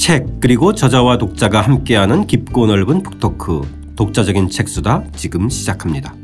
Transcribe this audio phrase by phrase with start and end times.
[0.00, 3.60] 책 그리고 저자와 독자가 함께하는 깊고 넓은 북토크
[3.96, 6.14] 독자적인 책수다 지금 시작합니다.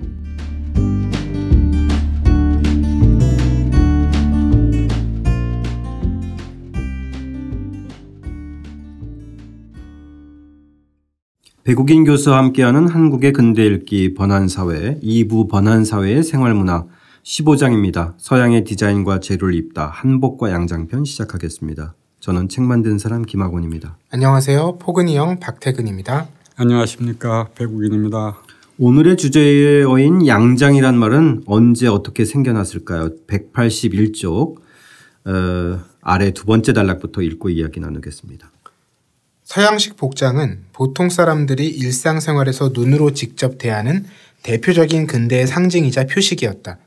[11.63, 16.87] 배국인 교수와 함께하는 한국의 근대 읽기 번안사회 2부 번안사회의 생활문화
[17.23, 18.15] 15장입니다.
[18.17, 21.95] 서양의 디자인과 재료를 입다 한복과 양장편 시작하겠습니다.
[22.27, 23.97] 저는 책 만든 사람 김학원입니다.
[24.11, 24.79] 안녕하세요.
[24.79, 26.27] 포근이 형 박태근입니다.
[26.57, 28.43] 안녕하십니까 배국인입니다.
[28.79, 33.11] 오늘의 주제어인 양장이란 말은 언제 어떻게 생겨났을까요?
[33.29, 34.57] 181쪽
[35.25, 38.51] 어, 아래 두 번째 단락부터 읽고 이야기 나누겠습니다.
[39.45, 44.05] 서양식 복장은 보통 사람들이 일상생활에서 눈으로 직접 대하는
[44.43, 46.79] 대표적인 근대의 상징이자 표식이었다.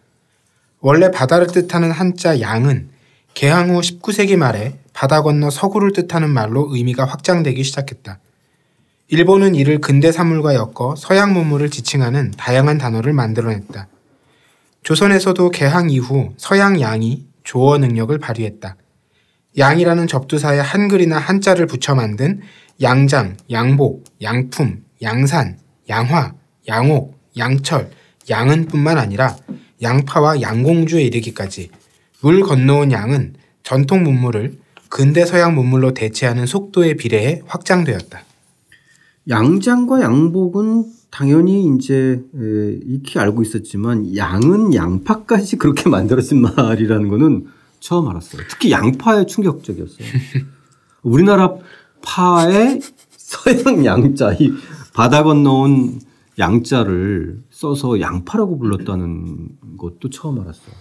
[0.82, 2.90] 원래 바다를 뜻하는 한자 양은
[3.34, 8.20] 개항 후 19세기 말에 바다 건너 서구를 뜻하는 말로 의미가 확장되기 시작했다.
[9.08, 13.88] 일본은 이를 근대 사물과 엮어 서양 문물을 지칭하는 다양한 단어를 만들어냈다.
[14.84, 18.76] 조선에서도 개항 이후 서양 양이 조어 능력을 발휘했다.
[19.58, 22.42] 양이라는 접두사에 한글이나 한자를 붙여 만든
[22.82, 26.34] 양장, 양복, 양품, 양산, 양화,
[26.68, 27.90] 양옥, 양철,
[28.30, 29.38] 양은뿐만 아니라
[29.82, 31.70] 양파와 양공주에 이르기까지
[32.20, 34.60] 물 건너온 양은 전통 문물을
[34.90, 38.22] 근대 서양 문물로 대체하는 속도에 비례해 확장되었다.
[39.30, 42.22] 양장과 양복은 당연히 이제
[42.86, 47.46] 익히 알고 있었지만 양은 양파까지 그렇게 만들어진 말이라는 거는
[47.80, 48.42] 처음 알았어요.
[48.50, 50.08] 특히 양파에 충격적이었어요.
[51.04, 51.56] 우리나라
[52.02, 52.80] 파에
[53.16, 54.52] 서양 양자, 이
[54.94, 56.02] 바다 건너온
[56.38, 60.74] 양자를 써서 양파라고 불렀다는 것도 처음 알았어요.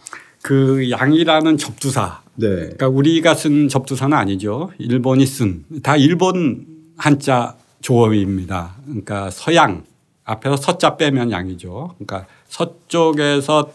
[0.49, 2.23] 그 양이라는 접두사.
[2.37, 2.49] 네.
[2.49, 4.71] 그러니까 우리가 쓴 접두사는 아니죠.
[4.79, 6.65] 일본이 쓴 다 일본
[6.97, 8.77] 한자 조어입니다.
[8.87, 9.85] 그러니까 서양
[10.25, 11.97] 앞에서 서자 빼면 양이죠.
[11.99, 13.71] 그러니까 서쪽에서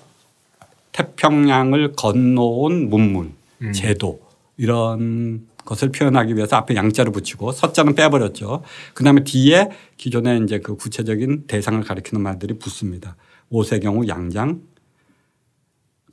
[0.93, 3.29] 태평양을 건너온 문물,
[3.61, 3.71] 음.
[3.71, 4.21] 제도
[4.57, 8.63] 이런 것을 표현하기 위해서 앞에 양자를 붙이고 서자는 빼버렸죠.
[8.95, 13.15] 그 다음에 뒤에 기존에 이제 그 구체적인 대상을 가리키는 말들이 붙습니다.
[13.51, 14.61] 옷의 경우 양장,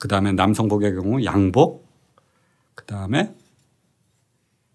[0.00, 1.86] 그 다음에 남성복의 경우 양복,
[2.74, 3.34] 그 다음에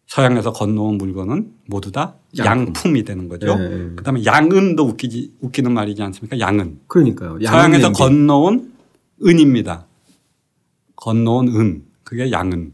[0.05, 2.95] 서양에서 건너온 물건은 모두 다 양품.
[2.95, 3.55] 이 되는 거죠.
[3.55, 3.89] 네.
[3.95, 6.39] 그 다음에 양은도 웃기지, 웃기는 말이지 않습니까?
[6.39, 6.79] 양은.
[6.87, 7.39] 그러니까요.
[7.43, 8.71] 서양에서 건너온
[9.25, 9.87] 은입니다.
[10.95, 11.85] 건너온 은.
[12.03, 12.71] 그게 양은이라는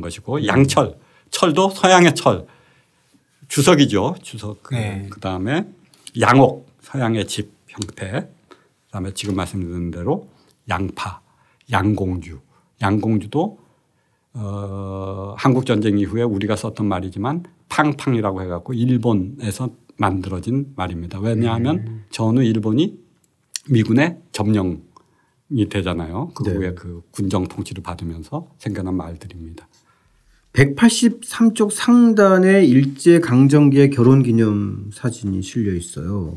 [0.00, 0.46] 것이고 음.
[0.46, 0.96] 양철.
[1.30, 2.46] 철도 서양의 철.
[3.48, 4.16] 주석이죠.
[4.22, 4.62] 주석.
[4.70, 5.06] 네.
[5.10, 5.68] 그 다음에
[6.18, 6.66] 양옥.
[6.80, 8.26] 서양의 집 형태.
[8.48, 10.32] 그 다음에 지금 말씀드린 대로
[10.68, 11.20] 양파,
[11.70, 12.40] 양공주.
[12.82, 13.58] 양공주도
[14.34, 21.20] 어, 한국 전쟁 이후에 우리가 썼던 말이지만 팡팡이라고 해갖고 일본에서 만들어진 말입니다.
[21.20, 22.04] 왜냐하면 음.
[22.10, 22.98] 전후 일본이
[23.70, 26.32] 미군의 점령이 되잖아요.
[26.34, 26.52] 그 네.
[26.52, 29.68] 후에 그 군정 통치를 받으면서 생겨난 말들입니다.
[30.52, 36.36] 183쪽 상단에 일제 강점기의 결혼 기념 사진이 실려 있어요.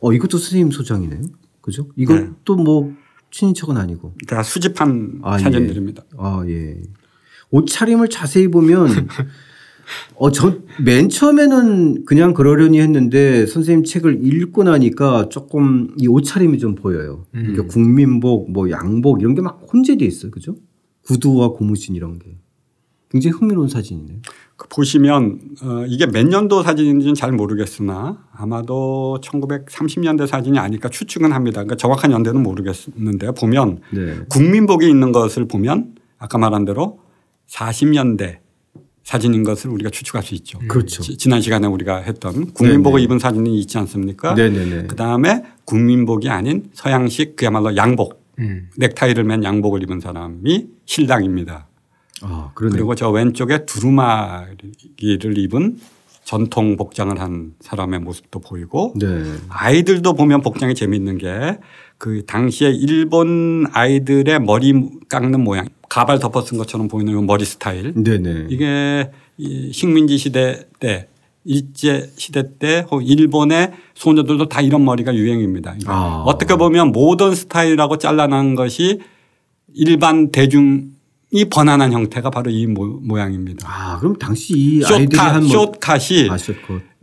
[0.00, 1.22] 어 이것도 선생님 소장이네요.
[1.60, 1.88] 그죠?
[1.96, 2.62] 이것도 네.
[2.62, 2.92] 뭐
[3.38, 4.14] 친인척은 아니고.
[4.28, 5.42] 다 수집한 아, 예.
[5.42, 6.04] 사진들입니다.
[6.04, 6.16] 예.
[6.18, 6.80] 아 예.
[7.50, 8.88] 옷차림을 자세히 보면
[10.16, 16.74] 어, 저 맨 처음에는 그냥 그러려니 했는데 선생님 책을 읽고 나니까 조금 이 옷차림이 좀
[16.74, 17.26] 보여요.
[17.34, 17.42] 음.
[17.42, 20.30] 그러니까 국민복, 뭐 양복 이런 게 막 혼재돼 있어요.
[20.30, 20.56] 그죠?
[21.02, 22.38] 구두와 고무신 이런 게.
[23.10, 24.18] 굉장히 흥미로운 사진이네요.
[24.56, 31.56] 그 보시면 어, 이게 몇 년도 사진인지는 잘 모르겠으나 아마도 1930년대 사진이 아닐까 추측은 합니다.
[31.56, 34.16] 그러니까 정확한 연대는 모르겠는데 보면 네.
[34.28, 37.00] 국민복이 있는 것을 보면 아까 말한 대로
[37.48, 38.38] 40년대
[39.02, 40.58] 사진인 것을 우리가 추측할 수 있죠.
[40.66, 41.02] 그렇죠.
[41.02, 43.04] 지, 난 시간에 우리가 했던 국민복을 네네.
[43.04, 44.34] 입은 사진이 있지 않습니까?
[44.34, 44.86] 네네네.
[44.86, 48.70] 그다음에 국민복이 아닌 서양식 그야말로 양복 음.
[48.78, 51.68] 넥타이를 맨 양복을 입은 사람이 신랑입니다.
[52.24, 55.78] 아, 그리고 저 왼쪽에 두루마기를 입은
[56.24, 59.06] 전통 복장을 한 사람의 모습도 보이고 네.
[59.48, 61.58] 아이들도 보면 복장이 재미있는 게
[61.98, 64.74] 그 당시에 일본 아이들의 머리
[65.08, 67.94] 깎는 모양 가발 덮어 쓴 것처럼 보이는 머리 스타일.
[67.94, 68.48] 네네.
[68.50, 69.10] 이게
[69.72, 71.08] 식민지 시대 때
[71.44, 75.76] 일제 시대 때 일본의 소녀들도 다 이런 머리가 유행입니다.
[75.86, 76.24] 아.
[76.26, 79.00] 어떻게 보면 모던 스타일이라고 잘라난 것이
[79.72, 80.93] 일반 대중
[81.34, 86.36] 이 번안한 형태가 바로 이 모, 양입니다 아, 그럼 당시 이 아이들이 숏한 숏컷이 아,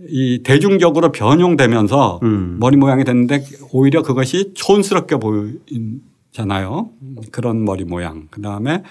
[0.07, 2.55] 이 대중적으로 변용되면서 음.
[2.57, 6.91] 머리 모양이 됐는데 오히려 그것이 촌스럽게 보이잖아요.
[7.33, 8.29] 그런 머리 모양.
[8.31, 8.83] 그다음에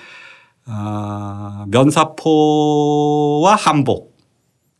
[0.66, 4.14] 아, 면사포와 한복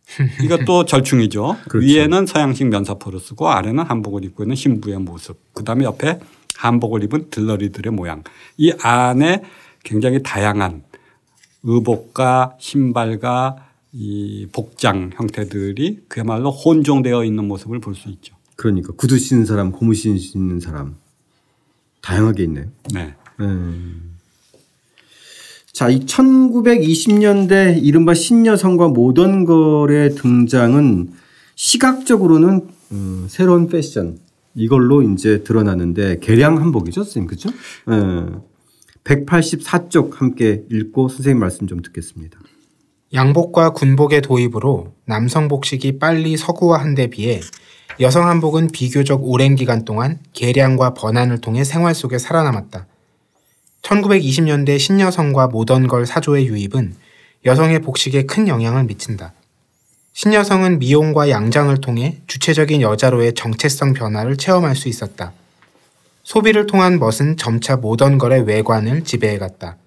[0.44, 1.56] 이것도 절충이죠.
[1.70, 1.86] 그렇죠.
[1.86, 5.54] 위에는 서양식 면사포를 쓰고 아래는 한복을 입고 있는 신부의 모습.
[5.54, 6.18] 그다음에 옆에
[6.58, 8.24] 한복을 입은 들러리들의 모양.
[8.58, 9.42] 이 안에
[9.82, 10.82] 굉장히 다양한
[11.62, 18.34] 의복과 신발과 이 복장 형태들이 그야말로 혼종되어 있는 모습을 볼 수 있죠.
[18.56, 20.96] 그러니까 구두 신는 사람, 고무 신는 사람
[22.02, 22.66] 다양하게 있네요.
[22.92, 23.14] 네.
[23.40, 24.16] 음.
[25.72, 31.12] 자, 이 1920년대 이른바 신여성과 모던 걸의 등장은
[31.54, 34.18] 시각적으로는 음, 새로운 패션
[34.54, 37.28] 이걸로 이제 드러나는데 개량 한복이죠, 선생님.
[37.28, 37.50] 그죠?
[37.90, 38.49] 예.
[39.04, 42.38] 184쪽 함께 읽고 선생님 말씀 좀 듣겠습니다.
[43.12, 47.40] 양복과 군복의 도입으로 남성 복식이 빨리 서구화한 데 비해
[47.98, 52.86] 여성 한복은 비교적 오랜 기간 동안 개량과 번안을 통해 생활 속에 살아남았다.
[53.82, 56.94] 1920년대 신여성과 모던걸 사조의 유입은
[57.44, 59.32] 여성의 복식에 큰 영향을 미친다.
[60.12, 65.32] 신여성은 미용과 양장을 통해 주체적인 여자로의 정체성 변화를 체험할 수 있었다.
[66.30, 69.78] 소비를 통한 멋은 점차 모던 걸의 외관을 지배해갔다.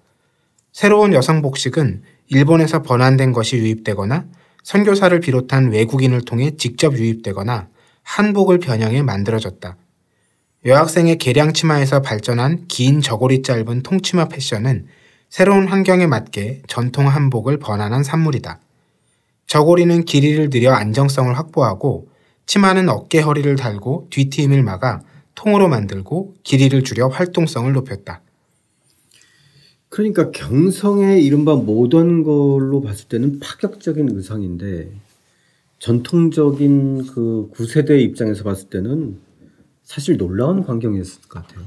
[0.72, 4.26] 새로운 여성 복식은 일본에서 번안된 것이 유입되거나
[4.62, 7.68] 선교사를 비롯한 외국인을 통해 직접 유입되거나
[8.02, 9.74] 한복을 변형해 만들어졌다.
[10.66, 14.84] 여학생의 개량 치마에서 발전한 긴 저고리 짧은 통치마 패션은
[15.30, 18.60] 새로운 환경에 맞게 전통 한복을 번안한 산물이다.
[19.46, 22.08] 저고리는 길이를 늘려 안정성을 확보하고
[22.44, 25.00] 치마는 어깨 허리를 달고 뒤트임을 막아
[25.34, 28.22] 통으로 만들고 길이를 줄여 활동성을 높였다.
[29.88, 34.90] 그러니까 경성의 이른바 모던 걸로 봤을 때는 파격적인 의상인데
[35.78, 39.18] 전통적인 그 구세대 입장에서 봤을 때는
[39.84, 41.64] 사실 놀라운 광경이었을 것 같아요.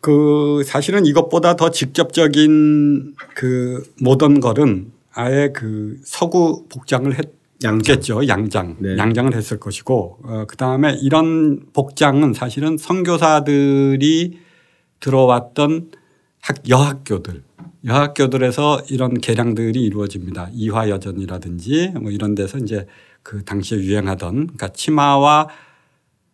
[0.00, 7.32] 그 사실은 이것보다 더 직접적인 그 모던 걸은 아예 그 서구 복장을 했
[7.84, 8.26] 겠죠.
[8.28, 8.76] 양장.
[8.80, 8.96] 네.
[8.96, 14.38] 양장을 했을 것이고 어, 그다음에 이런 복장은 사실은 선교사들이
[15.00, 15.90] 들어왔던
[16.40, 17.42] 학, 여학교들
[17.84, 20.50] 여학교들에서 이런 개량들이 이루어집니다.
[20.52, 22.86] 이화여전이라든지 뭐 이런 데서 이제
[23.22, 25.48] 그 당시에 유행하던 그러니까 치마와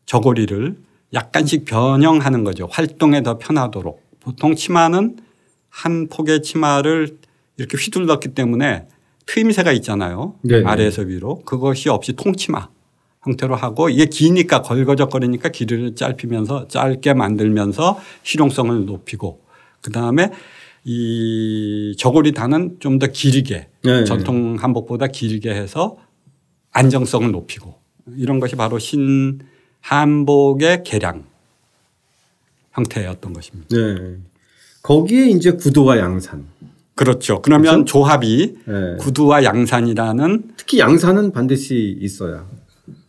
[0.06, 0.76] 저고리를
[1.12, 2.66] 약간씩 변형하는 거죠.
[2.70, 4.02] 활동에 더 편하도록.
[4.20, 5.16] 보통 치마는
[5.68, 7.18] 한 폭의 치마를
[7.58, 8.88] 이렇게 휘둘렀기 때문에
[9.26, 10.34] 트임새가 있잖아요.
[10.42, 10.64] 네네.
[10.66, 11.40] 아래에서 위로.
[11.44, 12.68] 그것이 없이 통치마
[13.22, 19.40] 형태로 하고 이게 기니까 걸거적거리니까 길이를 짧히면서 짧게 만들면서 실용성을 높이고
[19.80, 20.30] 그 다음에
[20.84, 24.04] 이 저고리 단은 좀 더 길게 네.
[24.04, 25.96] 전통 한복보다 길게 해서
[26.72, 27.74] 안정성을 높이고
[28.16, 29.40] 이런 것이 바로 신
[29.80, 31.24] 한복의 개량
[32.72, 33.76] 형태였던 것입니다.
[33.76, 34.16] 네.
[34.82, 36.46] 거기에 이제 구두와 양산.
[36.94, 37.40] 그렇죠.
[37.42, 37.84] 그러면 그렇죠?
[37.84, 38.96] 조합이 네.
[38.98, 42.46] 구두와 양산이라는 특히 양산은 반드시 있어야.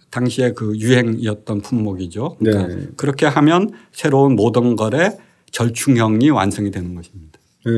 [0.10, 2.38] 당시에 그 유행이었던 품목이죠.
[2.40, 2.88] 그러니까 네.
[2.96, 5.18] 그렇게 하면 새로운 모던 걸의
[5.52, 7.40] 절충형이 완성이 되는 것입니다.
[7.66, 7.72] 네.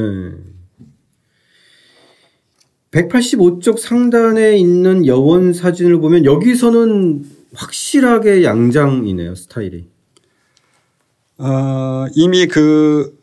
[2.92, 9.88] 185쪽 상단에 있는 여원 사진을 보면 여기서는 확실하게 양장이네요 스타일이.
[11.38, 13.18] 어, 이미 그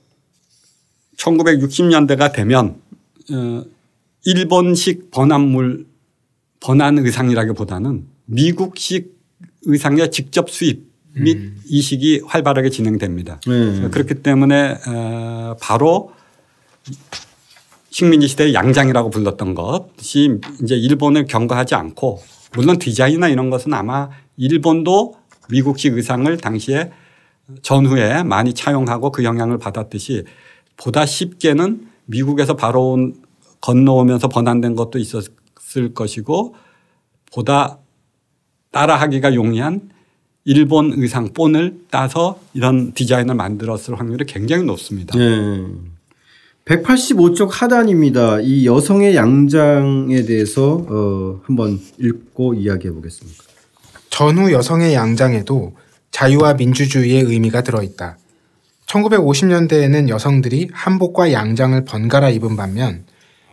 [1.16, 2.76] 1960년대가 되면
[3.30, 3.64] 어,
[4.24, 5.86] 일본식 번안물
[6.60, 9.16] 번안 의상이라기보다는 미국식
[9.64, 11.60] 의상의 직접 수입 및 음.
[11.66, 13.40] 이식이 활발하게 진행됩니다.
[13.48, 13.90] 음.
[13.92, 16.12] 그렇기 때문에 어, 바로
[17.90, 22.22] 식민지 시대의 양장이라고 불렀던 것이 이제 일본을 경과하지 않고
[22.54, 25.14] 물론 디자인이나 이런 것은 아마 일본도
[25.50, 26.90] 미국식 의상을 당시에
[27.60, 30.24] 전후에 많이 차용하고 그 영향을 받았듯이
[30.76, 33.14] 보다 쉽게는 미국에서 바로 온
[33.60, 36.54] 건너오면서 번안된 것도 있었을 것이고
[37.32, 37.78] 보다
[38.72, 39.90] 따라하기가 용이한
[40.44, 45.16] 일본 의상 본을 따서 이런 디자인을 만들었을 확률이 굉장히 높습니다.
[45.16, 45.64] 네.
[46.64, 48.40] 185쪽 하단입니다.
[48.40, 53.42] 이 여성의 양장에 대해서 어, 한번 읽고 이야기해 보겠습니다.
[54.10, 55.74] 전후 여성의 양장에도
[56.10, 58.18] 자유와 민주주의의 의미가 들어있다.
[58.92, 63.04] 1950년대에는 여성들이 한복과 양장을 번갈아 입은 반면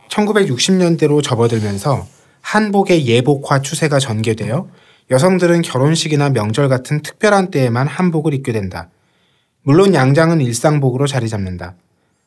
[0.09, 2.05] 1960년대로 접어들면서
[2.41, 4.67] 한복의 예복화 추세가 전개되어
[5.11, 8.89] 여성들은 결혼식이나 명절 같은 특별한 때에만 한복을 입게 된다.
[9.63, 11.75] 물론 양장은 일상복으로 자리 잡는다.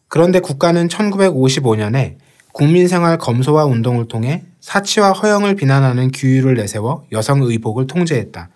[0.09, 2.17] 그런데 국가는 1955년에
[2.53, 8.49] 국민생활 검소화 운동을 통해 사치와 허영을 비난하는 규율을 내세워 여성 의복을 통제했다.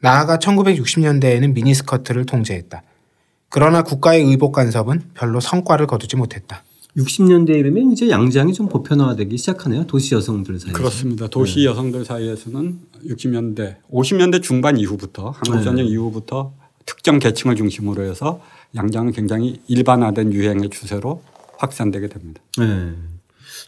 [0.00, 2.82] 나아가 1960년대에는 미니스커트를 통제했다.
[3.50, 6.62] 그러나 국가의 의복 간섭은 별로 성과를 거두지 못했다.
[6.96, 9.86] 60년대 이르면 이제 양장이 좀 보편화되기 시작하네요.
[9.86, 10.78] 도시 여성들 사이에서.
[10.78, 11.28] 그렇습니다.
[11.28, 11.66] 도시 네.
[11.66, 15.92] 여성들 사이에서는 60년대, 50년대 중반 이후부터 한국전쟁 네.
[15.92, 16.54] 이후부터
[16.86, 18.40] 특정 계층을 중심으로 해서
[18.74, 21.22] 양장은 굉장히 일반화된 유행의 추세로
[21.58, 22.40] 확산되게 됩니다.
[22.58, 22.94] 네.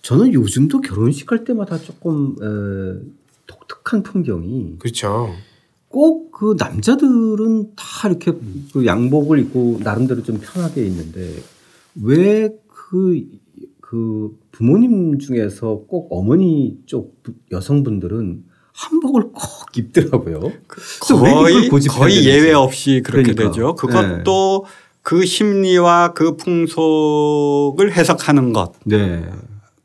[0.03, 3.09] 저는 요즘도 결혼식 할 때마다 조금 에,
[3.47, 5.35] 독특한 풍경이 그렇죠.
[5.89, 8.33] 꼭 그 남자들은 다 이렇게
[8.73, 11.35] 그 양복을 입고 나름대로 좀 편하게 있는데
[12.01, 13.25] 왜그
[13.81, 19.43] 그 부모님 중에서 꼭 어머니 쪽 여성분들은 한복을 꼭
[19.77, 20.53] 입더라고요.
[21.09, 23.51] 거의 거의 예외 없이 그렇게 그러니까.
[23.51, 23.75] 되죠.
[23.75, 24.71] 그것도 네.
[25.03, 28.75] 그 심리와 그 풍속을 해석하는 것.
[28.85, 29.29] 네.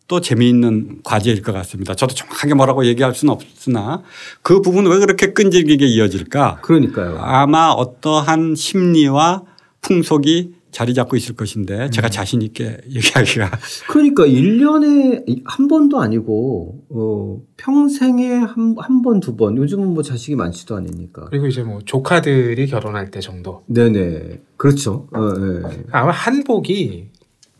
[0.07, 1.95] 또 재미있는 과제일 것 같습니다.
[1.95, 4.03] 저도 정확하게 뭐라고 얘기할 수는 없으나
[4.41, 6.60] 그 부분 왜 그렇게 끈질기게 이어질까?
[6.62, 7.17] 그러니까요.
[7.19, 9.43] 아마 어떠한 심리와
[9.81, 12.10] 풍속이 자리 잡고 있을 것인데 제가 음.
[12.10, 13.51] 자신 있게 얘기하기가.
[13.89, 19.55] 그러니까 1년에 한 번도 아니고 어 평생에 한 한 번, 두 번.
[19.55, 21.25] 요즘은 뭐 자식이 많지도 않으니까.
[21.29, 23.63] 그리고 이제 뭐 조카들이 결혼할 때 정도.
[23.67, 24.41] 네 네.
[24.57, 25.07] 그렇죠.
[25.13, 25.83] 어, 네.
[25.91, 27.05] 아마 한복이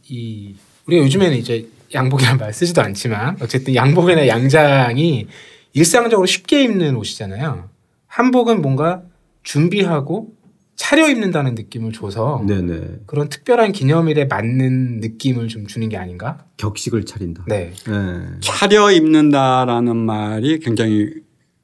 [0.10, 0.56] 이
[0.88, 5.28] 우리가 요즘에는 이제 양복이란 말 쓰지도 않지만 어쨌든 양복이나 양장이
[5.74, 7.70] 일상적으로 쉽게 입는 옷이잖아요.
[8.08, 9.04] 한복은 뭔가
[9.44, 10.34] 준비하고
[10.76, 13.02] 차려 입는다는 느낌을 줘서 네네.
[13.06, 16.46] 그런 특별한 기념일에 맞는 느낌을 좀 주는 게 아닌가?
[16.58, 17.44] 격식을 차린다.
[17.48, 17.72] 네.
[17.86, 18.26] 네.
[18.42, 21.12] 차려 입는다라는 말이 굉장히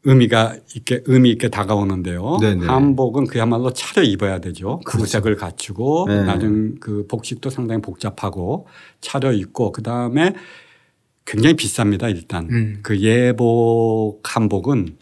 [0.03, 2.38] 의미가 있게 의미 있게 다가오는데요.
[2.39, 2.65] 네네.
[2.65, 4.79] 한복은 그야말로 차려 입어야 되죠.
[4.86, 5.03] 그렇죠.
[5.03, 6.24] 구색을 갖추고 네.
[6.24, 8.68] 나중 그 복식도 상당히 복잡하고
[9.01, 10.34] 차려 입고 그 다음에
[11.25, 12.10] 굉장히 비쌉니다.
[12.10, 12.79] 일단 음.
[12.82, 14.98] 그 예복 한복은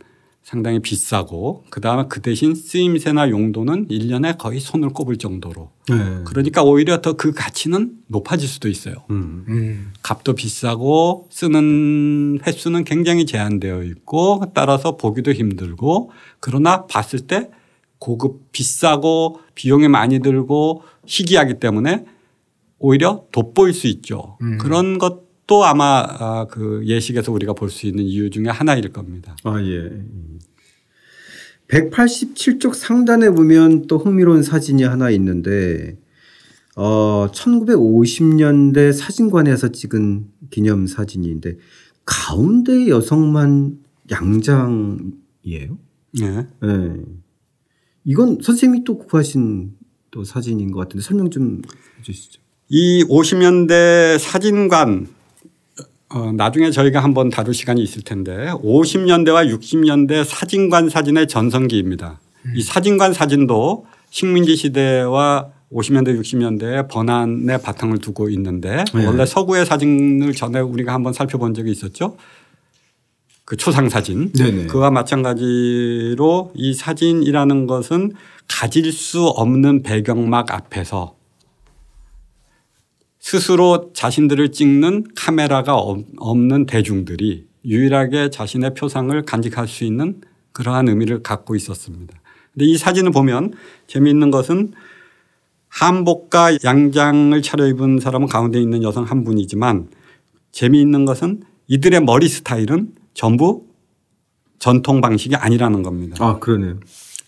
[0.48, 5.96] 상당히 비싸고 그다음에 그 대신 쓰임새나 용도는 1년에 거의 손을 꼽을 정도로 네.
[6.24, 8.96] 그러니까 오히려 더 그 가치는 높아질 수도 있어요.
[9.10, 9.44] 음.
[9.50, 9.94] 음.
[10.04, 17.50] 값도 비싸고 쓰는 횟수는 굉장히 제한되어 있고 따라서 보기도 힘들고 그러나 봤을 때
[18.00, 22.06] 고급 비싸고 비용이 많이 들고 희귀하기 때문에
[22.80, 24.38] 오히려 돋보일 수 있죠.
[24.42, 24.58] 음.
[24.60, 29.36] 그런 것 도 아마 아, 그 예식에서 우리가 볼 수 있는 이유 중에 하나일 겁니다.
[29.44, 29.92] 아, 예.
[31.70, 35.98] 187쪽 상단에 보면 또 흥미로운 사진이 하나 있는데
[36.76, 41.58] 어 1950년대 사진관에서 찍은 기념 사진인데
[42.06, 43.80] 가운데 여성만
[44.12, 45.78] 양장이에요.
[46.20, 46.48] 네.
[46.62, 47.02] 네.
[48.06, 49.74] 이건 선생님이 또 구하신
[50.12, 51.62] 또 사진인 것 같은데 설명 좀
[52.00, 52.42] 해주시죠.
[52.70, 55.08] 이 50년대 사진관
[56.10, 58.32] 어, 나중에 저희가 한번 다룰 시간이 있을 텐데
[58.64, 62.20] 50년대와 60년대 사진관 사진의 전성기입니다.
[62.46, 62.54] 음.
[62.56, 69.06] 이 사진관 사진도 식민지 시대와 50년대 60년대에 번안의 바탕을 두고 있는데 네.
[69.06, 72.16] 원래 서구의 사진을 전에 우리가 한번 살펴본 적이 있었죠.
[73.44, 74.32] 그 초상 사진.
[74.34, 74.68] 네네.
[74.68, 78.14] 그와 마찬가지로 이 사진이라는 것은
[78.48, 81.17] 가질 수 없는 배경막 앞에서
[83.30, 90.22] 스스로 자신들을 찍는 카메라가 없는 대중들이 유일하게 자신의 표상을 간직할 수 있는
[90.54, 92.18] 그러한 의미를 갖고 있었습니다.
[92.54, 93.52] 근데 이 사진을 보면
[93.88, 94.72] 재미있는 것은
[95.68, 99.90] 한복과 양장을 차려입은 사람은 가운데 있는 여성 한 분이지만
[100.54, 103.66] 재미있는 것은 이들의 머리 스타일은 전부
[104.58, 106.26] 전통 방식이 아니라는 겁니다.
[106.26, 106.80] 아, 그러네요.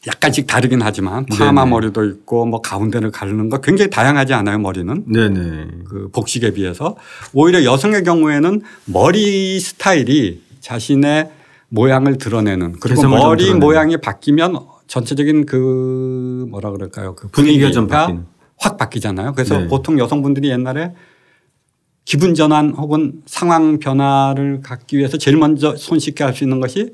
[0.08, 1.72] 약간씩 다르긴 하지만 파마 네네.
[1.72, 5.68] 머리도 있고 뭐 가운데를 가르는 거 굉장히 다양하지 않아요 머리는 네네.
[5.90, 6.96] 그 복식에 비해서
[7.34, 11.30] 오히려 여성의 경우에는 머리 스타일이 자신의
[11.68, 18.24] 모양을 드러내는 그리고 머리 모양이 바뀌면 전체적인 그 뭐라 그럴까요 그 분위기가, 분위기가
[18.58, 19.34] 확 바뀌잖아요.
[19.34, 19.68] 그래서 네.
[19.68, 20.94] 보통 여성분들이 옛날에
[22.06, 26.94] 기분 전환 혹은 상황 변화를 갖기 위해서 제일 먼저 손쉽게 할 수 있는 것이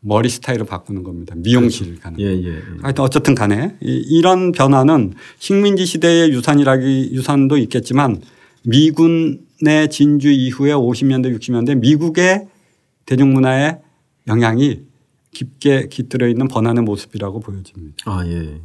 [0.00, 1.34] 머리 스타일을 바꾸는 겁니다.
[1.36, 2.02] 미용실 그렇죠.
[2.02, 2.20] 가는.
[2.20, 2.62] 예, 예, 예.
[2.82, 8.20] 하여튼 어쨌든 간에 이 런 변화는 식민지 시대의 유산이라기 유산도 있겠지만
[8.64, 12.48] 미군의 진주 이후에 50년대 60년대 미국의
[13.06, 13.78] 대중문화의
[14.28, 14.80] 영향이
[15.32, 17.96] 깊게 깃들어 있는 번안의 모습이라고 보여집니다.
[18.06, 18.60] 아, 예.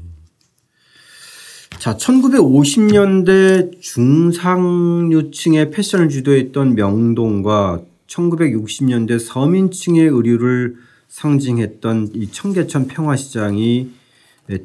[1.79, 10.75] 자, 1950년대 중상류층의 패션을 주도했던 명동과 1960년대 서민층의 의류를
[11.15, 13.89] 상징했던 이 청계천 평화시장이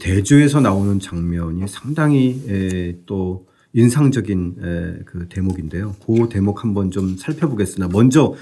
[0.00, 5.94] 대조에서 나오는 장면이 상당히 또 인상적인 그 대목인데요.
[6.04, 7.88] 그 대목 한번 좀 살펴보겠습니다.
[7.92, 8.34] 먼저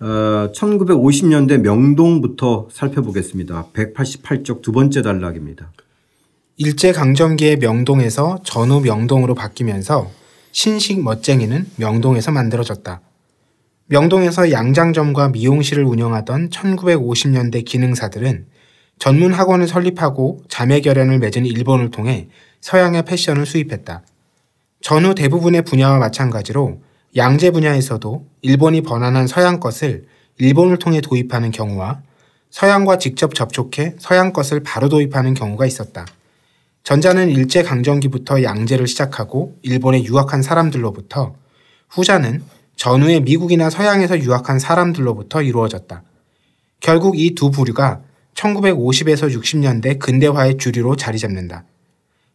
[0.00, 3.68] 1950년대 어, 명동부터 살펴보겠습니다.
[3.72, 5.70] 188쪽 두 번째 단락입니다.
[6.56, 10.10] 일제 강점기의 명동에서 전후 명동으로 바뀌면서
[10.50, 13.00] 신식 멋쟁이는 명동에서 만들어졌다.
[13.86, 18.46] 명동에서 양장점과 미용실을 운영하던 1950년대 기능사들은
[18.98, 22.28] 전문 학원을 설립하고 자매 결연을 맺은 일본을 통해
[22.60, 24.02] 서양의 패션을 수입했다.
[24.80, 26.80] 전후 대부분의 분야와 마찬가지로
[27.16, 30.06] 양재 분야에서도 일본이 번안한 서양 것을
[30.38, 32.02] 일본을 통해 도입하는 경우와
[32.50, 36.06] 서양과 직접 접촉해 서양 것을 바로 도입하는 경우가 있었다.
[36.84, 41.34] 전자는 일제강점기부터 양재를 시작하고 일본에 유학한 사람들로부터
[41.88, 42.42] 후자는
[42.76, 46.02] 전후에 미국이나 서양에서 유학한 사람들로부터 이루어졌다.
[46.80, 48.00] 결국 이 두 부류가
[48.34, 51.64] 1950에서 60년대 근대화의 주류로 자리 잡는다.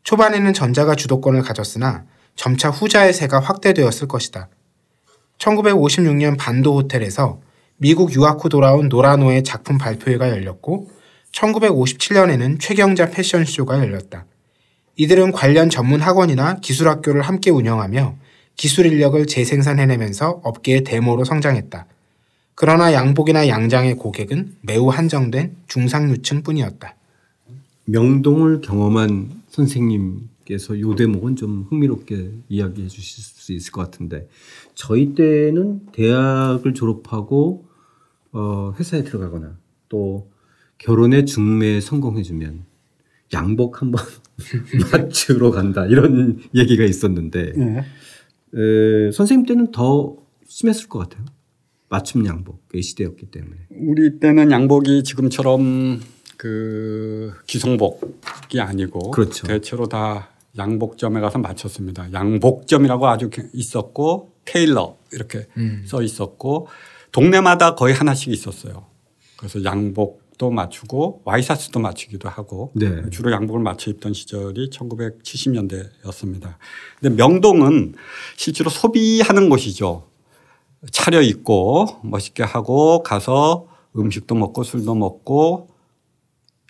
[0.03, 4.47] 초반에는 전자가 주도권을 가졌으나 점차 후자의 세가 확대되었을 것이다.
[5.39, 7.41] 1956년 반도 호텔에서
[7.77, 10.89] 미국 유학 후 돌아온 노라노의 작품 발표회가 열렸고
[11.33, 14.25] 1957년에는 최경자 패션쇼가 열렸다.
[14.95, 18.15] 이들은 관련 전문 학원이나 기술학교를 함께 운영하며
[18.57, 21.85] 기술 인력을 재생산해내면서 업계의 데모로 성장했다.
[22.55, 26.95] 그러나 양복이나 양장의 고객은 매우 한정된 중상류층 뿐이었다.
[27.85, 34.27] 명동을 경험한 선생님께서 이 대목은 좀 흥미롭게 이야기해 주실 수 있을 것 같은데
[34.73, 37.65] 저희 때는 대학을 졸업하고
[38.31, 39.55] 어, 회사에 들어가거나
[39.87, 40.29] 또
[40.79, 42.65] 결혼에 중매에 성공해주면
[43.33, 44.03] 양복 한번
[44.91, 47.85] 맞추러 간다 이런 얘기가 있었는데 네.
[48.55, 51.25] 에, 선생님 때는 더 심했을 것 같아요.
[51.89, 53.57] 맞춤 양복의 시대였기 때문에.
[53.71, 56.01] 우리 때는 양복이 지금처럼
[56.37, 59.47] 그 기성복이 아니고 그렇죠.
[59.47, 62.11] 대체로 다 양복점에 가서 맞췄습니다.
[62.13, 65.83] 양복점이라고 아주 있었고 테일러 이렇게 음.
[65.85, 66.67] 써 있었고
[67.11, 68.85] 동네마다 거의 하나씩 있었어요.
[69.37, 73.01] 그래서 양복 도 맞추고 와이셔츠도 맞추기도 하고 네.
[73.09, 76.55] 주로 양복을 맞춰 입던 시절이 1970년대였습니다.
[76.99, 77.95] 근데 명동은
[78.35, 80.03] 실제로 소비하는 곳이죠.
[80.91, 85.69] 차려 입고 멋있게 하고 가서 음식도 먹고 술도 먹고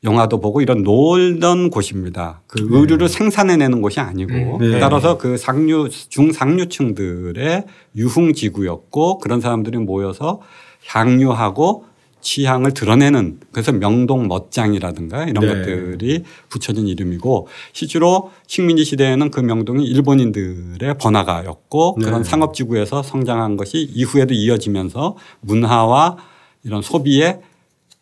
[0.04, 2.42] 영화도 보고 이런 놀던 곳입니다.
[2.48, 2.68] 그 네.
[2.70, 4.80] 의류를 생산해내는 곳이 아니고 네.
[4.80, 7.66] 따라서 그 상류 중상류층들의
[7.96, 10.40] 유흥지구였고 그런 사람들이 모여서
[10.86, 11.86] 향유하고
[12.28, 15.54] 취향을 드러내는 그래서 명동 멋장이라든가 이런 네.
[15.54, 22.06] 것들이 붙여진 이름이고 실제로 식민지 시대에는 그 명동이 일본인들의 번화가였고 네.
[22.06, 26.18] 그런 상업지구에서 성장한 것이 이후에도 이어지면서 문화와
[26.64, 27.40] 이런 소비의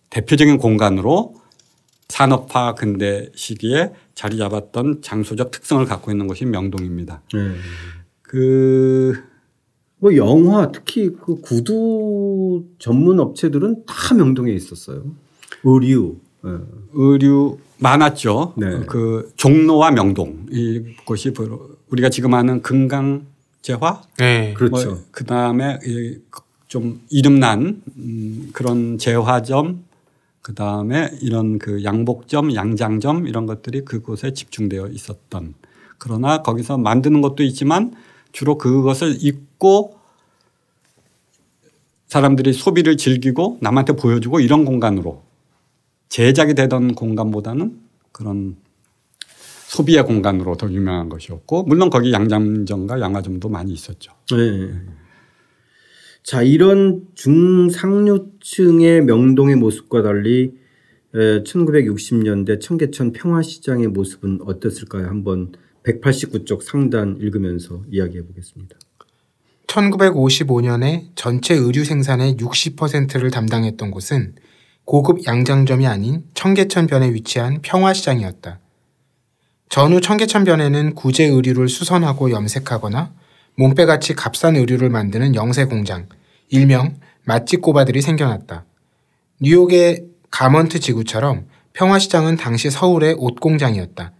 [0.09, 1.35] 대표적인 공간으로
[2.09, 7.21] 산업화 근대 시기에 자리 잡았던 장소적 특성을 갖고 있는 것이 명동입니다.
[7.31, 7.51] 네.
[8.23, 9.23] 그
[10.05, 15.01] 뭐 영화 특히 그 구두 전문 업체들은 다 명동에 있었어요.
[15.63, 16.17] 의류.
[16.43, 16.51] 네.
[16.93, 18.53] 의류 많았죠.
[18.55, 18.81] 네.
[18.85, 21.33] 그 종로와 명동 이곳이
[21.89, 23.25] 우리가 지금 하는 금강
[23.63, 24.03] 재화.
[24.19, 24.53] 네.
[24.53, 24.89] 그렇죠.
[24.91, 25.79] 뭐 그다음에
[26.67, 29.85] 좀 이름난 음, 그런 재화점
[30.43, 35.55] 그 다음에 이런 그 양복점, 양장점 이런 것들이 그곳에 집중되어 있었던
[35.97, 37.95] 그러나 거기서 만드는 것도 있지만
[38.31, 39.97] 주로 그것을 입고
[42.07, 45.23] 사람들이 소비를 즐기고 남한테 보여주고 이런 공간으로
[46.09, 47.79] 제작이 되던 공간보다는
[48.11, 48.57] 그런
[49.67, 54.13] 소비의 공간으로 더 유명한 것이었고 물론 거기 양장점과 양화점도 많이 있었죠.
[54.31, 54.71] 네.
[56.23, 60.53] 자, 이런 중상류층의 명동의 모습과 달리
[61.13, 65.07] 1960년대 청계천 평화시장의 모습은 어땠을까요?
[65.07, 65.51] 한번
[65.83, 68.75] 189쪽 상단 읽으면서 이야기해 보겠습니다.
[69.75, 74.35] 1955년에 전체 의류 생산의 60%를 담당했던 곳은
[74.85, 78.59] 고급 양장점이 아닌 청계천변에 위치한 평화시장이었다.
[79.69, 83.13] 전후 청계천변에는 구제 의류를 수선하고 염색하거나
[83.57, 86.07] 몸빼같이 값싼 의류를 만드는 영세 공장,
[86.49, 88.65] 일명 맛집 꼬바들이 생겨났다.
[89.41, 94.13] 뉴욕의 가먼트 지구처럼 평화시장은 당시 서울의 옷 공장이었다.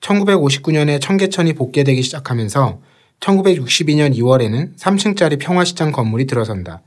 [0.00, 2.80] 1959년에 청계천이 복개되기 시작하면서
[3.20, 6.82] 1962년 2월에는 3층짜리 평화시장 건물이 들어선다.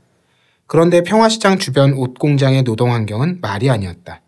[0.66, 4.22] 그런데 평화시장 주변 옷 공장의 노동 환경은 말이 아니었다.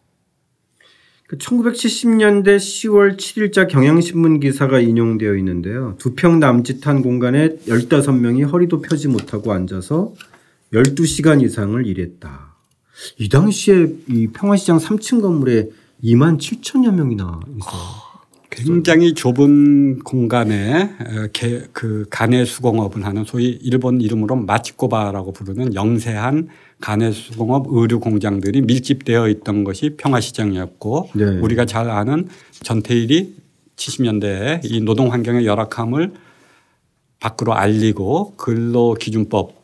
[1.38, 5.94] 1970년대 10월 7일자 경향신문 기사가 인용되어 있는데요.
[5.98, 10.12] 두 평 남짓한 공간에 15명이 허리도 펴지 못하고 앉아서
[10.74, 12.54] 12시간 이상을 일했다.
[13.18, 15.70] 이 당시에 이 평화시장 3층 건물에
[16.04, 18.11] 2만 7천여 명이나 있어요.
[18.54, 20.90] 굉장히 좁은 공간에
[21.72, 26.48] 그 간의 수공업을 하는 소위 일본 이름으로 마치코바라고 부르는 영세한
[26.80, 31.24] 간의 수공업 의류 공장들이 밀집되어 있던 것이 평화시장이었고 네.
[31.24, 32.28] 우리가 잘 아는
[32.62, 33.36] 전태일이
[33.76, 36.12] 70년대에 이 노동 환경의 열악함을
[37.20, 39.61] 밖으로 알리고 근로 기준법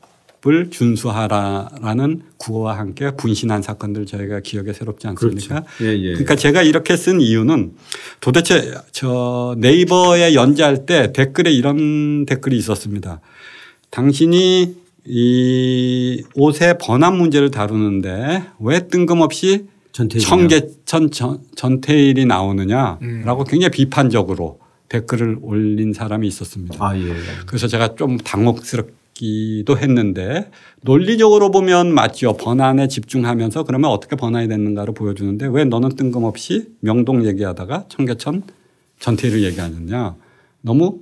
[0.49, 5.65] 을 준수하라라는 구호와 함께 분신한 사건들 저희가 기억에 새롭지 않습니까?
[5.65, 5.85] 그렇죠.
[5.85, 6.13] 예, 예.
[6.13, 7.75] 그러니까 제가 이렇게 쓴 이유는
[8.21, 13.21] 도대체 저 네이버에 연재할 때 댓글에 이런 댓글이 있었습니다.
[13.91, 21.11] 당신이 이 옷의 번안 문제를 다루는데 왜 뜬금없이 청계천
[21.57, 23.45] 전태일이 나오느냐라고 음.
[23.47, 26.77] 굉장히 비판적으로 댓글을 올린 사람이 있었습니다.
[26.79, 27.15] 아, 예.
[27.47, 30.49] 그래서 제가 좀 당혹스럽 기도 했는데
[30.83, 32.37] 논리적으로 보면 맞죠.
[32.37, 38.45] 번안에 집중하면서 그러면 어떻게 번안이 됐는가를 보여주는데 왜 너는 뜬금없이 명동 얘기하다가 청계천
[39.01, 40.15] 전태일을 얘기하느냐.
[40.61, 41.01] 너무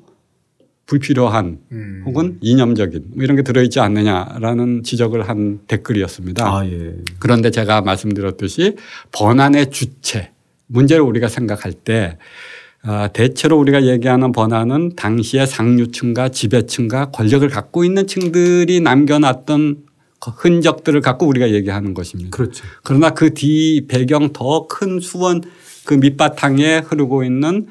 [0.86, 2.02] 불필요한 음.
[2.06, 6.46] 혹은 이념적인 뭐 이런 게 들어있지 않느냐라는 지적을 한 댓글이었습니다.
[6.46, 6.94] 아, 예.
[7.18, 8.76] 그런데 제가 말씀드렸듯이
[9.12, 10.30] 번안의 주체
[10.68, 12.65] 문제를 우리가 생각할 때 어,
[13.12, 19.84] 대체로 우리가 얘기하는 번안은 당시의 상류층과 지배층과 권력을 갖고 있는 층들이 남겨놨던
[20.20, 22.30] 흔적들을 갖고 우리가 얘기하는 것입니다.
[22.30, 22.64] 그렇죠.
[22.82, 25.42] 그러나 그 뒤 배경 더 큰 수원
[25.84, 27.66] 그 밑바탕에 흐르고 있는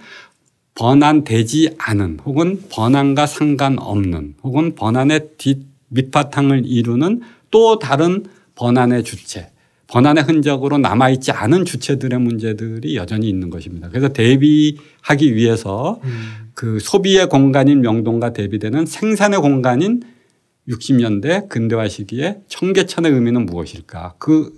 [0.75, 8.25] 번안되지 않은 혹은 번안과 상관없는 혹은 번안의 뒷 밑바탕을 이루는 또 다른
[8.56, 9.49] 번안의 주체
[9.87, 13.89] 번안의 흔적으로 남아있지 않은 주체들의 문제들이 여전히 있는 것입니다.
[13.89, 16.49] 그래서 대비하기 위해서 음.
[16.53, 20.01] 그 소비의 공간인 명동과 대비되는 생산의 공간인
[20.67, 24.15] 60년대 근대화 시기에 청계천의 의미는 무엇일까?
[24.17, 24.51] 그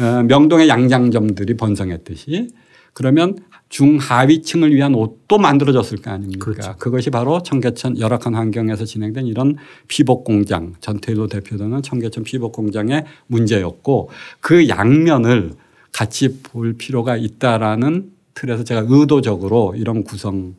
[0.00, 2.48] 어, 명동의 양장점들이 번성했듯이
[2.92, 3.36] 그러면
[3.72, 6.44] 중하위층을 위한 옷도 만들어졌을 거 아닙니까?
[6.44, 6.74] 그렇죠.
[6.78, 9.56] 그것이 바로 청계천 열악한 환경에서 진행된 이런
[9.88, 15.54] 피복 공장 전태일로 대표되는 청계천 피복 공장의 문제였고 그 양면을
[15.90, 20.52] 같이 볼 필요가 있다라는 틀에서 제가 의도적으로 이런 구성을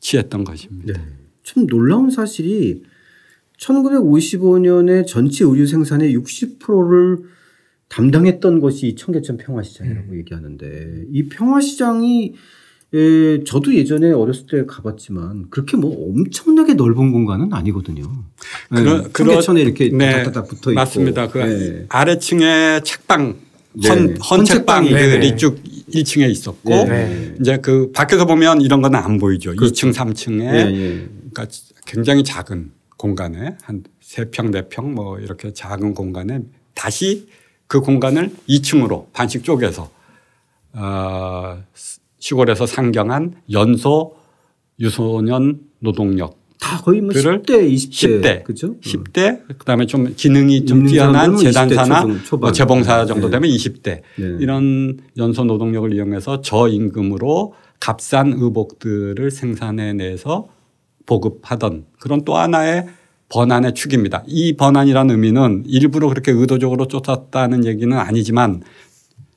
[0.00, 0.94] 취했던 것입니다.
[0.94, 1.04] 네.
[1.42, 2.84] 참 놀라운 사실이
[3.58, 7.24] 1955년에 전체 의류 생산의 60%를
[7.88, 10.18] 담당했던 것이 청계천 평화시장이라고 음.
[10.18, 12.34] 얘기하는데 이 평화시장이
[12.94, 18.04] 에, 저도 예전에 어렸을 때 가봤지만 그렇게 뭐 엄청나게 넓은 공간은 아니거든요.
[18.70, 21.28] 그러, 네, 청계천에 이렇게 네, 붙어 있고 맞습니다.
[21.28, 21.86] 그 네.
[21.90, 23.36] 아래층에 책방
[23.84, 24.14] 헌, 네.
[24.30, 27.34] 헌 책방들이 쭉 1층에 있었고 네.
[27.40, 29.54] 이제 그 밖에서 보면 이런 건 안 보이죠.
[29.54, 29.88] 그렇죠.
[29.90, 30.40] 2층, 3층에
[31.32, 31.46] 그러니까
[31.86, 36.40] 굉장히 작은 공간에 한 3평, 4평 뭐 이렇게 작은 공간에
[36.74, 37.28] 다시
[37.68, 39.90] 그 공간을 2층으로 반씩 쪼개서
[40.72, 41.62] 어,
[42.18, 44.16] 시골에서 상경한 연소
[44.80, 48.22] 유소년 노동력 다 거의 뭐 10대, 20대.
[48.22, 48.44] 10대.
[48.44, 48.74] 그죠?
[48.80, 49.58] 10대.
[49.58, 52.04] 그다음에 좀 기능이 좀 뛰어난 재단사나
[52.40, 53.38] 뭐 재봉사 정도 네.
[53.38, 53.56] 되면 네.
[53.56, 53.82] 20대.
[53.84, 54.02] 네.
[54.40, 60.48] 이런 연소 노동력을 이용해서 저임금으로 값싼 의복들을 생산해 내서
[61.06, 62.86] 보급하던 그런 또 하나의
[63.28, 64.24] 번안의 축입니다.
[64.26, 68.62] 이 번안이라는 의미는 일부러 그렇게 의도적으로 쫓았다는 얘기는 아니지만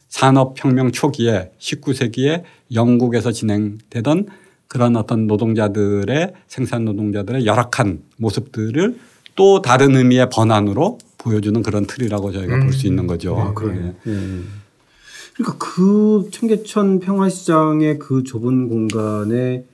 [0.09, 4.27] 산업혁명 초기에 19세기에 영국에서 진행되던
[4.67, 8.97] 그런 어떤 노동자들의 생산 노동자들의 열악한 모습들을
[9.35, 12.61] 또 다른 의미의 번안으로 보여주는 그런 틀이라고 저희가 음.
[12.61, 13.37] 볼수 있는 거죠.
[13.37, 13.95] 아, 그러네.
[14.03, 14.39] 네.
[15.33, 19.65] 그러니까 그 청계천 평화시장의 그 좁은 공간에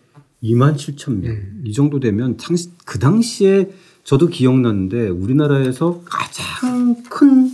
[0.44, 1.32] 2만 7천 명.
[1.32, 1.64] 음.
[1.66, 2.38] 이 정도 되면
[2.86, 3.70] 그 당시에
[4.08, 7.52] 저도 기억나는데 우리나라에서 가장 큰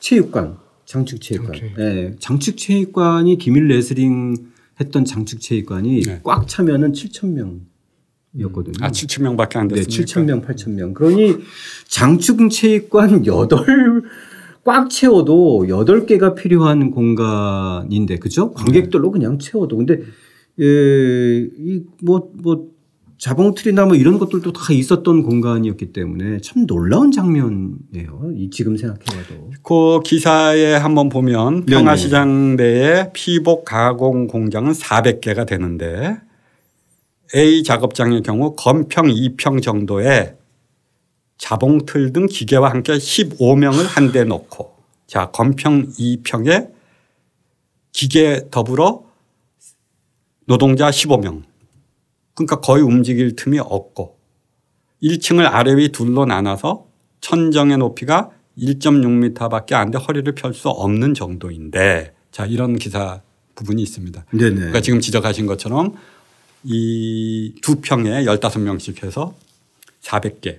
[0.00, 1.52] 체육관, 장축체육관.
[1.76, 4.34] 네, 장축체육관이 기밀 레슬링
[4.80, 6.20] 했던 장축체육관이 네.
[6.24, 7.66] 꽉 차면은 7천 명
[8.32, 8.76] 이었거든요.
[8.80, 9.90] 아, 7천 명밖에 안 됐습니까?
[9.90, 10.94] 네, 7천 명, 8천 명.
[10.94, 11.36] 그러니
[11.86, 14.02] 장축 체육관 8,
[14.64, 18.54] 꽉 채워도 8개가 필요한 공간인데, 그죠?
[18.54, 19.76] 관객들로 그냥 채워도.
[19.76, 20.00] 근데,
[20.60, 22.73] 예, 이, 뭐, 뭐,
[23.18, 28.32] 자봉틀이나 뭐 이런 것들도 다 있었던 공간이었기 때문에 참 놀라운 장면이에요.
[28.36, 29.52] 이 지금 생각해봐도.
[29.62, 36.16] 그 기사에 한번 보면 평화시장 내에 피복 가공 공장은 400개가 되는데
[37.34, 40.36] A 작업장의 경우 건평 2평 정도의
[41.38, 44.74] 자봉틀 등 기계와 함께 15명을 한대 놓고
[45.06, 46.70] 자 건평 2평에
[47.92, 49.04] 기계 더불어
[50.46, 51.42] 노동자 15명
[52.34, 54.18] 그러니까 거의 움직일 틈이 없고
[55.02, 56.86] 1층을 아래 위 둘로 나눠서
[57.20, 63.20] 천정의 높이가 1.6m 밖에 안 돼 허리를 펼 수 없는 정도인데 자 이런 기사
[63.54, 64.24] 부분이 있습니다.
[64.32, 64.54] 네네.
[64.54, 65.94] 그러니까 지금 지적하신 것처럼
[66.64, 69.34] 이 두 평에 15명씩 해서
[70.02, 70.58] 400개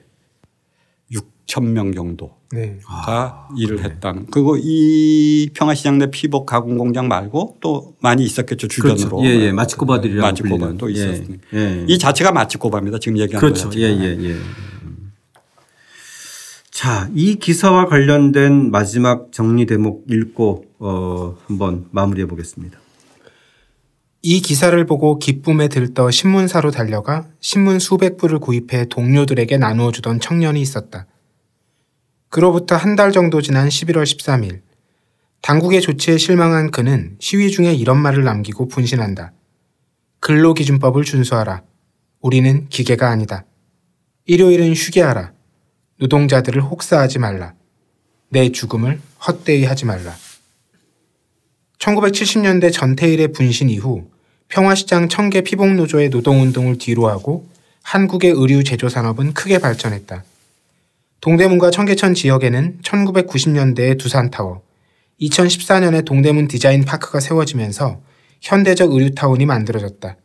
[1.12, 2.80] 6천 명 정도가 네.
[2.88, 3.84] 아, 일을 네.
[3.84, 4.28] 했다는.
[4.32, 9.10] 그리고 이 평화시장 내 피복 가공 공장 말고 또 많이 있었겠죠 주변으로.
[9.10, 9.26] 그렇죠.
[9.26, 9.52] 예, 예.
[9.52, 11.48] 마치코바들이라고 마치코바도 있었으니까.
[11.54, 11.86] 예, 예.
[11.88, 13.00] 이 자체가 마치코바입니다.
[13.00, 13.70] 지금 얘기한 그렇죠.
[13.76, 14.36] 예, 예, 예.
[16.72, 22.80] 자, 이 기사와 관련된 마지막 정리 대목 읽고 어, 한번 마무리해 보겠습니다.
[24.28, 30.60] 이 기사를 보고 기쁨에 들떠 신문사로 달려가 신문 수백 부를 구입해 동료들에게 나누어 주던 청년이
[30.60, 31.06] 있었다.
[32.30, 34.62] 그로부터 한 달 정도 지난 11월 13일,
[35.44, 39.32] 당국의 조치에 실망한 그는 시위 중에 이런 말을 남기고 분신한다.
[40.22, 41.62] 근로기준법을 준수하라.
[42.20, 43.46] 우리는 기계가 아니다.
[44.26, 45.34] 일요일은 쉬게 하라.
[46.00, 47.54] 노동자들을 혹사하지 말라.
[48.30, 50.16] 내 죽음을 헛되이 하지 말라.
[51.78, 54.15] 1970년대 전태일의 분신 이후
[54.50, 57.48] 평화시장 청계 피복노조의 노동운동을 뒤로하고
[57.84, 60.24] 한국의 의류 제조 산업은 크게 발전했다.
[61.22, 64.62] 동대문과 청계천 지역에는 1990년대에 두산타워,
[65.22, 68.02] 2014년에 동대문 디자인 파크가 세워지면서
[68.42, 70.18] 현대적 의류타운이 만들어졌다.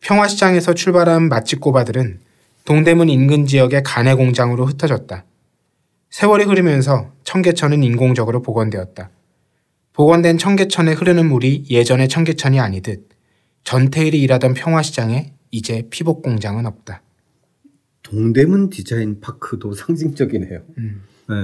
[0.00, 2.20] 평화시장에서 출발한 맛집 꼬바들은
[2.64, 5.24] 동대문 인근 지역의 가내 공장으로 흩어졌다.
[6.10, 9.10] 세월이 흐르면서 청계천은 인공적으로 복원되었다.
[9.92, 13.08] 복원된 청계천에 흐르는 물이 예전의 청계천이 아니듯
[13.64, 17.02] 전태일이 일하던 평화시장에 이제 피복 공장은 없다.
[18.02, 20.60] 동대문 디자인 파크도 상징적이네요.
[20.78, 21.02] 음.
[21.28, 21.36] 네.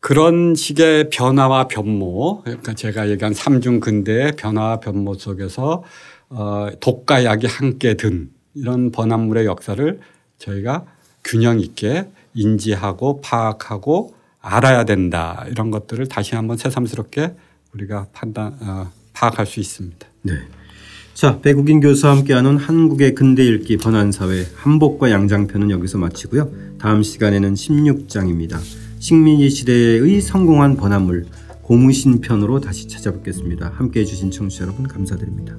[0.00, 5.84] 그런 식의 변화와 변모, 그러니까 제가 얘기한 삼중 근대의 변화와 변모 속에서
[6.30, 10.00] 어, 독과 약이 함께 든 이런 번안물의 역사를
[10.38, 10.86] 저희가
[11.22, 17.34] 균형 있게 인지하고 파악하고 알아야 된다 이런 것들을 다시 한번 새삼스럽게
[17.74, 20.06] 우리가 판단 어, 파악할 수 있습니다.
[20.22, 20.32] 네.
[21.20, 26.50] 자, 배국인 교수와 함께하는 한국의 근대 읽기 번안사회 한복과 양장편은 여기서 마치고요.
[26.78, 28.58] 다음 시간에는 16장입니다.
[29.00, 31.26] 식민지 시대의 성공한 번안물
[31.60, 33.70] 고무신 편으로 다시 찾아뵙겠습니다.
[33.74, 35.58] 함께해 주신 청취자 여러분 감사드립니다.